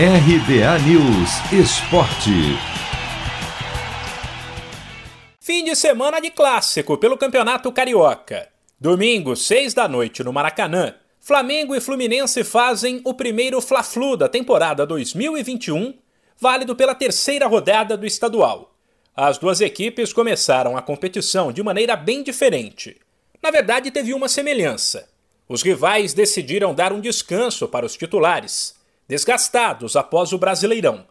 RBA 0.00 0.78
News 0.86 1.52
Esporte. 1.52 2.30
Fim 5.40 5.64
de 5.64 5.74
semana 5.74 6.20
de 6.20 6.30
clássico 6.30 6.96
pelo 6.96 7.18
Campeonato 7.18 7.72
Carioca. 7.72 8.48
Domingo, 8.80 9.34
seis 9.34 9.74
da 9.74 9.88
noite, 9.88 10.22
no 10.22 10.32
Maracanã, 10.32 10.94
Flamengo 11.18 11.74
e 11.74 11.80
Fluminense 11.80 12.44
fazem 12.44 13.00
o 13.04 13.12
primeiro 13.12 13.60
Fla-Flu 13.60 14.16
da 14.16 14.28
temporada 14.28 14.86
2021, 14.86 15.94
válido 16.38 16.76
pela 16.76 16.94
terceira 16.94 17.48
rodada 17.48 17.96
do 17.96 18.06
estadual. 18.06 18.76
As 19.16 19.36
duas 19.36 19.60
equipes 19.60 20.12
começaram 20.12 20.76
a 20.76 20.82
competição 20.82 21.50
de 21.50 21.60
maneira 21.60 21.96
bem 21.96 22.22
diferente. 22.22 22.96
Na 23.42 23.50
verdade, 23.50 23.90
teve 23.90 24.14
uma 24.14 24.28
semelhança. 24.28 25.08
Os 25.48 25.60
rivais 25.60 26.14
decidiram 26.14 26.72
dar 26.72 26.92
um 26.92 27.00
descanso 27.00 27.66
para 27.66 27.84
os 27.84 27.96
titulares 27.96 28.77
desgastados 29.08 29.96
após 29.96 30.32
o 30.32 30.38
Brasileirão. 30.38 31.06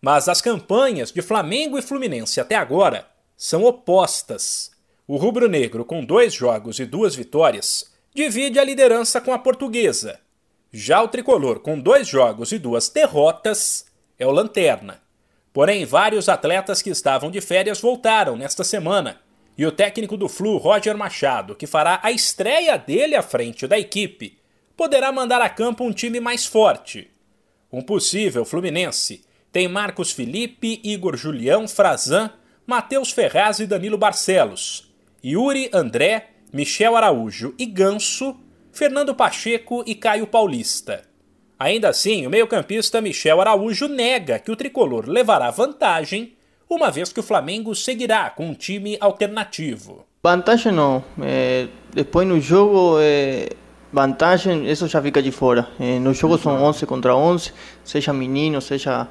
Mas 0.00 0.28
as 0.28 0.40
campanhas 0.40 1.12
de 1.12 1.20
Flamengo 1.20 1.78
e 1.78 1.82
Fluminense 1.82 2.40
até 2.40 2.54
agora 2.54 3.06
são 3.36 3.64
opostas. 3.64 4.70
O 5.06 5.16
rubro-negro, 5.16 5.84
com 5.84 6.04
dois 6.04 6.32
jogos 6.32 6.78
e 6.78 6.86
duas 6.86 7.14
vitórias, 7.14 7.92
divide 8.14 8.58
a 8.58 8.64
liderança 8.64 9.20
com 9.20 9.32
a 9.32 9.38
portuguesa. 9.38 10.20
Já 10.72 11.02
o 11.02 11.08
tricolor, 11.08 11.58
com 11.60 11.78
dois 11.78 12.06
jogos 12.06 12.52
e 12.52 12.58
duas 12.58 12.88
derrotas, 12.88 13.86
é 14.18 14.26
o 14.26 14.30
lanterna. 14.30 15.02
Porém, 15.52 15.84
vários 15.84 16.28
atletas 16.28 16.80
que 16.80 16.90
estavam 16.90 17.30
de 17.30 17.40
férias 17.40 17.80
voltaram 17.80 18.36
nesta 18.36 18.62
semana. 18.62 19.20
E 19.58 19.66
o 19.66 19.72
técnico 19.72 20.16
do 20.16 20.28
Flu, 20.28 20.56
Roger 20.58 20.96
Machado, 20.96 21.56
que 21.56 21.66
fará 21.66 21.98
a 22.02 22.12
estreia 22.12 22.78
dele 22.78 23.16
à 23.16 23.22
frente 23.22 23.66
da 23.66 23.78
equipe, 23.78 24.38
poderá 24.76 25.10
mandar 25.10 25.42
a 25.42 25.48
campo 25.48 25.82
um 25.82 25.92
time 25.92 26.20
mais 26.20 26.46
forte, 26.46 27.10
um 27.72 27.82
possível 27.82 28.44
Fluminense 28.44 29.22
tem 29.52 29.66
Marcos 29.66 30.12
Felipe, 30.12 30.80
Igor 30.84 31.16
Julião, 31.16 31.66
Frazan, 31.66 32.30
Matheus 32.66 33.10
Ferraz 33.10 33.58
e 33.58 33.66
Danilo 33.66 33.98
Barcelos, 33.98 34.92
Yuri 35.24 35.68
André, 35.72 36.28
Michel 36.52 36.96
Araújo 36.96 37.54
e 37.58 37.66
Ganso, 37.66 38.36
Fernando 38.72 39.14
Pacheco 39.14 39.82
e 39.86 39.94
Caio 39.94 40.26
Paulista. 40.26 41.02
Ainda 41.58 41.88
assim, 41.88 42.26
o 42.26 42.30
meio-campista 42.30 43.00
Michel 43.00 43.40
Araújo 43.40 43.88
nega 43.88 44.38
que 44.38 44.50
o 44.50 44.56
tricolor 44.56 45.08
levará 45.08 45.50
vantagem, 45.50 46.34
uma 46.68 46.90
vez 46.90 47.12
que 47.12 47.20
o 47.20 47.24
Flamengo 47.24 47.74
seguirá 47.74 48.30
com 48.30 48.46
um 48.46 48.54
time 48.54 48.96
alternativo. 49.00 50.06
Vantagem 50.22 50.72
não. 50.72 51.04
É, 51.20 51.66
depois 51.92 52.26
no 52.26 52.40
jogo 52.40 52.98
é, 53.00 53.50
vantagem, 53.92 54.70
isso 54.70 54.86
já 54.88 55.00
fica 55.02 55.22
de 55.22 55.30
fora. 55.30 55.66
Eh, 55.78 55.98
no 55.98 56.12
jogo 56.14 56.38
são 56.38 56.62
11 56.62 56.86
contra 56.86 57.14
11, 57.14 57.52
seja 57.84 58.12
menino, 58.12 58.60
seja 58.60 59.08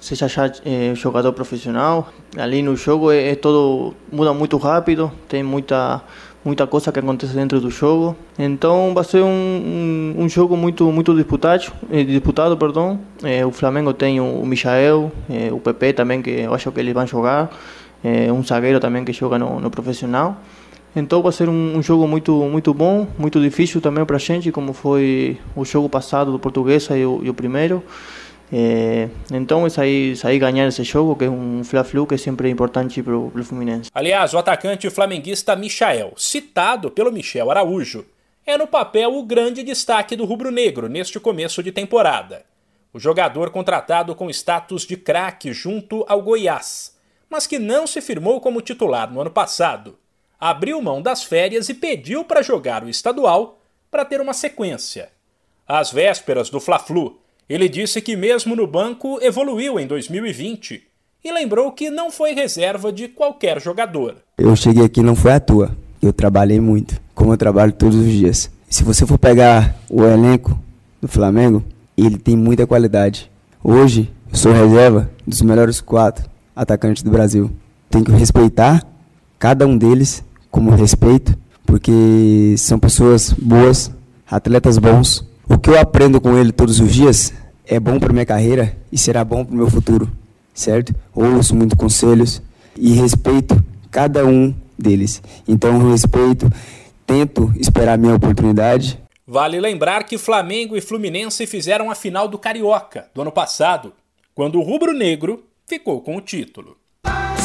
seja 0.00 0.26
já 0.28 0.50
eh, 0.64 0.94
jogador 0.94 1.32
profissional. 1.32 2.08
Ali 2.36 2.62
no 2.62 2.76
jogo 2.76 3.12
é, 3.12 3.30
é 3.30 3.34
todo 3.34 3.94
muda 4.10 4.32
muito 4.32 4.56
rápido, 4.56 5.12
tem 5.28 5.42
muita 5.42 6.02
muita 6.44 6.66
coisa 6.66 6.90
que 6.90 6.98
acontece 6.98 7.34
dentro 7.34 7.60
do 7.60 7.70
jogo. 7.70 8.16
Então 8.38 8.92
vai 8.94 9.04
ser 9.04 9.22
um, 9.22 9.28
um, 9.28 10.24
um 10.24 10.28
jogo 10.28 10.56
muito 10.56 10.90
muito 10.90 11.14
disputado, 11.14 11.72
eh, 11.90 12.02
disputado, 12.04 12.56
perdão. 12.56 12.98
Eh, 13.22 13.44
o 13.44 13.50
Flamengo 13.52 13.92
tem 13.92 14.20
o 14.20 14.44
Michael, 14.44 15.12
eh, 15.28 15.52
o 15.52 15.60
PP 15.60 15.92
também 15.92 16.22
que 16.22 16.30
eu 16.30 16.54
acho 16.54 16.72
que 16.72 16.80
eles 16.80 16.94
vão 16.94 17.06
jogar, 17.06 17.50
um 18.32 18.42
zagueiro 18.42 18.80
também 18.80 19.04
que 19.04 19.12
joga 19.12 19.38
no, 19.38 19.60
no 19.60 19.70
profissional. 19.70 20.36
Então 20.94 21.22
vai 21.22 21.32
ser 21.32 21.48
um, 21.48 21.76
um, 21.76 21.82
jogo 21.82 22.06
muito 22.08 22.32
muito 22.32 22.74
bom, 22.74 23.06
muito 23.16 23.40
difícil 23.40 23.80
também 23.80 24.04
para 24.04 24.16
a 24.16 24.18
gente, 24.18 24.50
como 24.50 24.72
foi 24.72 25.38
o 25.54 25.64
jogo 25.64 25.88
passado 25.88 26.32
do 26.32 26.38
Portuguesa 26.38 26.96
e 26.96 27.06
o, 27.06 27.20
e 27.22 27.30
o 27.30 27.34
primeiro. 27.34 27.82
É, 28.52 29.08
então 29.32 29.64
é 29.64 29.70
sair, 29.70 30.16
sair 30.16 30.40
ganhar 30.40 30.66
esse 30.66 30.82
jogo, 30.82 31.14
que 31.14 31.24
é 31.24 31.30
um 31.30 31.62
Fla-Flu 31.62 32.04
que 32.06 32.16
é 32.16 32.18
sempre 32.18 32.50
importante 32.50 33.00
para 33.00 33.16
o 33.16 33.44
Fluminense. 33.44 33.88
Aliás, 33.94 34.34
o 34.34 34.38
atacante 34.38 34.90
flamenguista 34.90 35.54
Michael, 35.54 36.12
citado 36.16 36.90
pelo 36.90 37.12
Michel 37.12 37.48
Araújo, 37.50 38.04
é 38.44 38.58
no 38.58 38.66
papel 38.66 39.14
o 39.14 39.22
grande 39.22 39.62
destaque 39.62 40.16
do 40.16 40.24
rubro-negro 40.24 40.88
neste 40.88 41.20
começo 41.20 41.62
de 41.62 41.70
temporada. 41.70 42.44
O 42.92 42.98
jogador 42.98 43.50
contratado 43.50 44.16
com 44.16 44.28
status 44.28 44.84
de 44.84 44.96
craque 44.96 45.52
junto 45.52 46.04
ao 46.08 46.20
Goiás, 46.20 46.96
mas 47.30 47.46
que 47.46 47.60
não 47.60 47.86
se 47.86 48.00
firmou 48.00 48.40
como 48.40 48.60
titular 48.60 49.12
no 49.12 49.20
ano 49.20 49.30
passado 49.30 49.99
abriu 50.40 50.80
mão 50.80 51.02
das 51.02 51.22
férias 51.22 51.68
e 51.68 51.74
pediu 51.74 52.24
para 52.24 52.40
jogar 52.42 52.82
o 52.82 52.88
estadual 52.88 53.60
para 53.90 54.04
ter 54.04 54.20
uma 54.20 54.32
sequência. 54.32 55.10
Às 55.68 55.92
vésperas 55.92 56.48
do 56.48 56.58
Fla-Flu, 56.58 57.18
ele 57.48 57.68
disse 57.68 58.00
que 58.00 58.16
mesmo 58.16 58.56
no 58.56 58.66
banco 58.66 59.18
evoluiu 59.20 59.78
em 59.78 59.86
2020 59.86 60.82
e 61.22 61.32
lembrou 61.32 61.70
que 61.72 61.90
não 61.90 62.10
foi 62.10 62.32
reserva 62.32 62.90
de 62.90 63.08
qualquer 63.08 63.60
jogador. 63.60 64.16
Eu 64.38 64.56
cheguei 64.56 64.84
aqui 64.84 65.02
não 65.02 65.14
foi 65.14 65.32
à 65.32 65.40
toa. 65.40 65.76
Eu 66.00 66.12
trabalhei 66.12 66.58
muito, 66.58 66.98
como 67.14 67.32
eu 67.32 67.36
trabalho 67.36 67.72
todos 67.72 67.96
os 67.96 68.06
dias. 68.06 68.50
Se 68.70 68.82
você 68.82 69.04
for 69.04 69.18
pegar 69.18 69.76
o 69.90 70.02
elenco 70.04 70.58
do 71.02 71.08
Flamengo, 71.08 71.62
ele 71.96 72.16
tem 72.16 72.36
muita 72.36 72.66
qualidade. 72.66 73.30
Hoje, 73.62 74.10
eu 74.30 74.38
sou 74.38 74.52
reserva 74.52 75.10
dos 75.26 75.42
melhores 75.42 75.80
quatro 75.80 76.30
atacantes 76.56 77.02
do 77.02 77.10
Brasil. 77.10 77.50
Tenho 77.90 78.04
que 78.04 78.12
respeitar 78.12 78.82
cada 79.38 79.66
um 79.66 79.76
deles 79.76 80.24
como 80.50 80.70
respeito, 80.70 81.36
porque 81.64 82.54
são 82.58 82.78
pessoas 82.78 83.32
boas, 83.32 83.90
atletas 84.28 84.78
bons. 84.78 85.24
O 85.48 85.58
que 85.58 85.70
eu 85.70 85.78
aprendo 85.78 86.20
com 86.20 86.36
ele 86.36 86.52
todos 86.52 86.80
os 86.80 86.92
dias 86.92 87.32
é 87.66 87.78
bom 87.78 87.98
para 87.98 88.12
minha 88.12 88.26
carreira 88.26 88.76
e 88.90 88.98
será 88.98 89.24
bom 89.24 89.44
para 89.44 89.54
o 89.54 89.56
meu 89.56 89.70
futuro, 89.70 90.10
certo? 90.52 90.94
Ouço 91.14 91.54
muito 91.54 91.76
conselhos 91.76 92.42
e 92.76 92.92
respeito 92.92 93.62
cada 93.90 94.26
um 94.26 94.54
deles. 94.78 95.22
Então, 95.46 95.90
respeito, 95.90 96.50
tento 97.06 97.52
esperar 97.56 97.98
minha 97.98 98.14
oportunidade. 98.14 98.98
Vale 99.26 99.60
lembrar 99.60 100.04
que 100.04 100.18
Flamengo 100.18 100.76
e 100.76 100.80
Fluminense 100.80 101.46
fizeram 101.46 101.90
a 101.90 101.94
final 101.94 102.26
do 102.26 102.38
Carioca 102.38 103.08
do 103.14 103.22
ano 103.22 103.30
passado, 103.30 103.92
quando 104.34 104.58
o 104.58 104.62
rubro-negro 104.62 105.44
ficou 105.66 106.00
com 106.00 106.16
o 106.16 106.20
título. 106.20 106.79